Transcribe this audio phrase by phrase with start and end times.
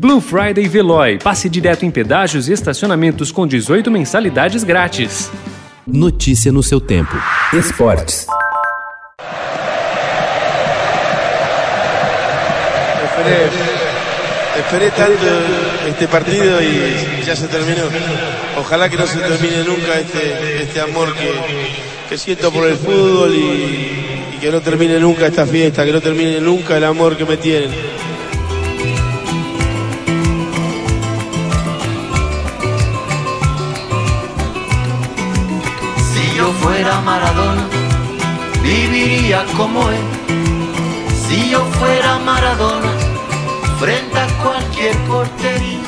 [0.00, 1.18] Blue Friday Veloy.
[1.18, 5.28] Passe direto em pedágios e estacionamentos com 18 mensalidades grátis.
[5.84, 7.16] Notícia no seu tempo.
[7.52, 8.28] Esportes.
[14.56, 15.26] Esperé tanto
[15.88, 17.82] este partido y ya se terminó.
[18.56, 21.34] Ojalá que no se termine nunca este, este amor que,
[22.08, 26.00] que siento por el fútbol y, y que no termine nunca esta fiesta, que no
[26.00, 27.97] termine nunca el amor que me tienen.
[37.00, 37.66] Maradona,
[38.62, 40.04] viviría como él.
[41.26, 42.92] Si yo fuera Maradona,
[43.78, 45.80] frente a cualquier portería.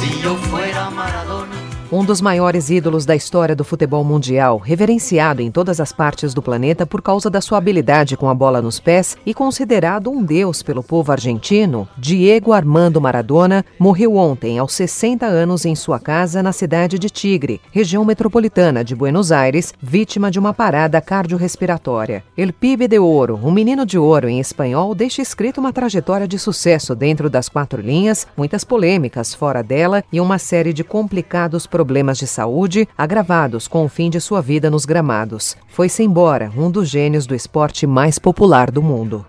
[0.00, 1.57] Si yo fuera Maradona.
[1.90, 6.42] Um dos maiores ídolos da história do futebol mundial, reverenciado em todas as partes do
[6.42, 10.62] planeta por causa da sua habilidade com a bola nos pés e considerado um deus
[10.62, 16.52] pelo povo argentino, Diego Armando Maradona morreu ontem aos 60 anos em sua casa na
[16.52, 22.22] cidade de Tigre, região metropolitana de Buenos Aires, vítima de uma parada cardiorrespiratória.
[22.36, 26.38] El Pibe de Ouro, um menino de ouro em espanhol, deixa escrito uma trajetória de
[26.38, 32.18] sucesso dentro das quatro linhas, muitas polêmicas fora dela e uma série de complicados problemas
[32.18, 35.56] de saúde agravados com o fim de sua vida nos gramados.
[35.68, 39.24] Foi-se embora um dos gênios do esporte mais popular do mundo.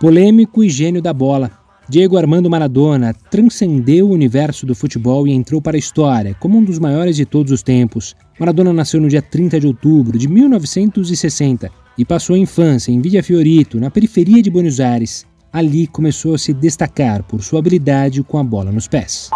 [0.00, 1.50] Polêmico e gênio da bola.
[1.86, 6.64] Diego Armando Maradona transcendeu o universo do futebol e entrou para a história como um
[6.64, 8.16] dos maiores de todos os tempos.
[8.40, 13.22] Maradona nasceu no dia 30 de outubro de 1960 e passou a infância em Villa
[13.22, 15.26] Fiorito, na periferia de Buenos Aires.
[15.52, 19.28] Ali começou a se destacar por sua habilidade com a bola nos pés.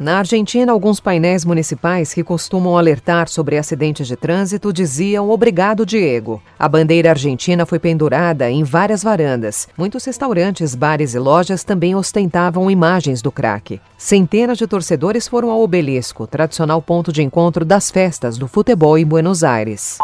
[0.00, 6.42] Na Argentina, alguns painéis municipais que costumam alertar sobre acidentes de trânsito diziam obrigado, Diego.
[6.58, 9.68] A bandeira argentina foi pendurada em várias varandas.
[9.76, 13.80] Muitos restaurantes, bares e lojas também ostentavam imagens do craque.
[13.98, 19.04] Centenas de torcedores foram ao obelisco, tradicional ponto de encontro das festas do futebol em
[19.04, 19.98] Buenos Aires.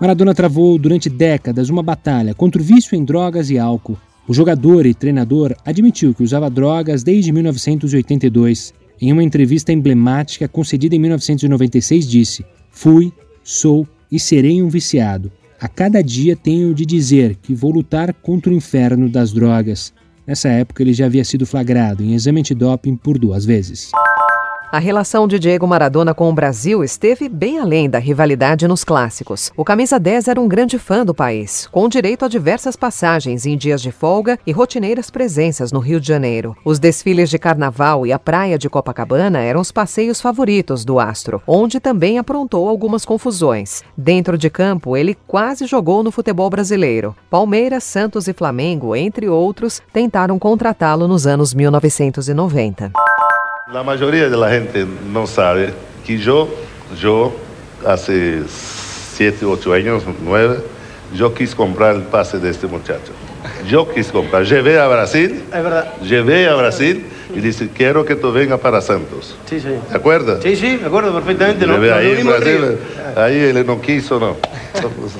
[0.00, 3.96] Maradona travou durante décadas uma batalha contra o vício em drogas e álcool.
[4.26, 8.72] O jogador e treinador admitiu que usava drogas desde 1982.
[9.02, 15.32] Em uma entrevista emblemática concedida em 1996, disse: Fui, sou e serei um viciado.
[15.60, 19.92] A cada dia tenho de dizer que vou lutar contra o inferno das drogas.
[20.24, 23.90] Nessa época, ele já havia sido flagrado em exame antidoping por duas vezes.
[24.72, 29.52] A relação de Diego Maradona com o Brasil esteve bem além da rivalidade nos clássicos.
[29.54, 33.54] O camisa 10 era um grande fã do país, com direito a diversas passagens em
[33.54, 36.56] dias de folga e rotineiras presenças no Rio de Janeiro.
[36.64, 41.42] Os desfiles de carnaval e a praia de Copacabana eram os passeios favoritos do astro,
[41.46, 43.82] onde também aprontou algumas confusões.
[43.94, 47.14] Dentro de campo, ele quase jogou no futebol brasileiro.
[47.28, 52.90] Palmeiras, Santos e Flamengo, entre outros, tentaram contratá-lo nos anos 1990.
[53.68, 55.72] La mayoría de la gente no sabe
[56.04, 56.48] que yo,
[57.00, 57.32] yo
[57.86, 60.58] hace siete, ocho años, nueve,
[61.14, 63.12] yo quise comprar el pase de este muchacho.
[63.68, 64.44] Yo quise comprar.
[64.44, 65.44] Llevé a Brasil.
[65.46, 65.94] Es verdad.
[66.02, 69.36] Llevé a Brasil y disse, quiero que tú vengas para Santos.
[69.48, 69.68] Sí, sí.
[69.88, 70.42] ¿Te acuerdas?
[70.42, 71.64] Sí, sí, me acuerdo perfectamente.
[71.64, 72.78] Llevé lo ahí en Brasil.
[73.14, 74.36] Aí ele não quis ou não.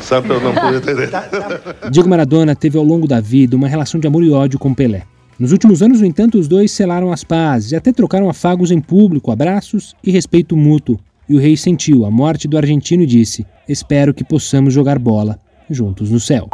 [0.00, 1.10] Santos não pude entender.
[1.92, 5.04] Diego Maradona teve ao longo da vida uma relação de amor e ódio com Pelé.
[5.42, 8.80] Nos últimos anos, no entanto, os dois selaram as pazes e até trocaram afagos em
[8.80, 11.00] público, abraços e respeito mútuo.
[11.28, 15.40] E o rei sentiu a morte do argentino e disse: Espero que possamos jogar bola
[15.68, 16.48] juntos no céu.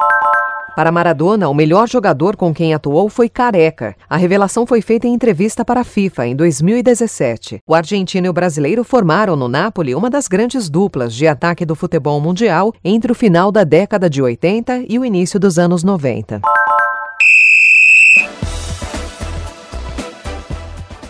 [0.75, 3.94] Para Maradona, o melhor jogador com quem atuou foi Careca.
[4.09, 7.60] A revelação foi feita em entrevista para a FIFA em 2017.
[7.66, 11.75] O argentino e o brasileiro formaram no Napoli uma das grandes duplas de ataque do
[11.75, 16.41] futebol mundial entre o final da década de 80 e o início dos anos 90.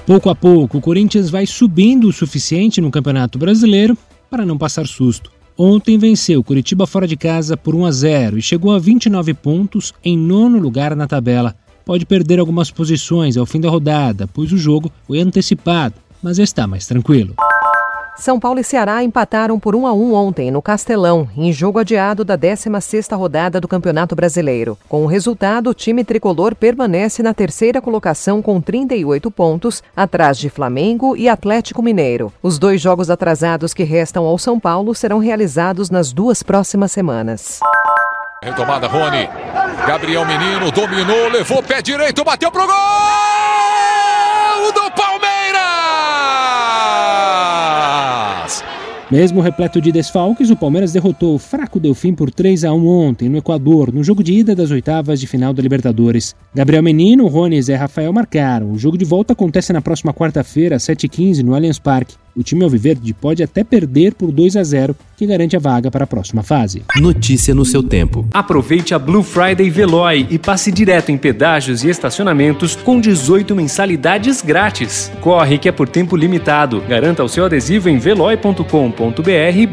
[0.09, 3.95] Pouco a pouco, o Corinthians vai subindo o suficiente no Campeonato Brasileiro
[4.31, 5.31] para não passar susto.
[5.55, 9.93] Ontem venceu Curitiba fora de casa por 1 a 0 e chegou a 29 pontos
[10.03, 11.55] em nono lugar na tabela.
[11.85, 16.67] Pode perder algumas posições ao fim da rodada, pois o jogo foi antecipado, mas está
[16.67, 17.35] mais tranquilo.
[18.19, 22.25] São Paulo e Ceará empataram por 1 a 1 ontem no Castelão, em jogo adiado
[22.25, 24.77] da 16ª rodada do Campeonato Brasileiro.
[24.89, 30.51] Com o resultado, o time tricolor permanece na terceira colocação com 38 pontos, atrás de
[30.51, 32.33] Flamengo e Atlético Mineiro.
[32.43, 37.61] Os dois jogos atrasados que restam ao São Paulo serão realizados nas duas próximas semanas.
[38.43, 39.29] Retomada, Rony.
[39.87, 42.77] Gabriel Menino dominou, levou pé direito, bateu pro gol
[44.73, 45.29] do Palmeiras!
[49.11, 53.27] Mesmo repleto de desfalques, o Palmeiras derrotou o fraco Delfim por 3 a 1 ontem
[53.27, 56.37] no Equador, no jogo de ida das oitavas de final da Libertadores.
[56.55, 58.71] Gabriel Menino, Rony e Rafael marcaram.
[58.71, 62.17] O jogo de volta acontece na próxima quarta-feira, às 7h15, no Allianz Parque.
[62.39, 66.05] O time Alviverde pode até perder por 2 a 0, que garante a vaga para
[66.05, 66.85] a próxima fase.
[66.95, 68.25] Notícia no seu tempo.
[68.33, 74.41] Aproveite a Blue Friday Veloy e passe direto em pedágios e estacionamentos com 18 mensalidades
[74.41, 75.11] grátis.
[75.21, 76.81] Corre que é por tempo limitado.
[76.89, 78.63] Garanta o seu adesivo em veloy.com.br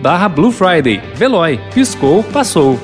[0.02, 1.00] barra Blue Friday.
[1.16, 1.60] Veloy.
[1.72, 2.80] Piscou, passou.